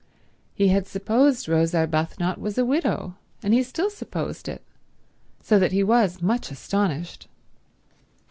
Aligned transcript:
He 0.55 0.69
had 0.69 0.87
supposed 0.87 1.47
Rose 1.47 1.73
Arbuthnot 1.75 2.39
was 2.39 2.57
a 2.57 2.65
widow, 2.65 3.17
and 3.43 3.53
he 3.53 3.61
still 3.61 3.91
supposed 3.91 4.49
it; 4.49 4.63
so 5.43 5.59
that 5.59 5.73
he 5.73 5.83
was 5.83 6.23
much 6.23 6.49
astonished. 6.49 7.27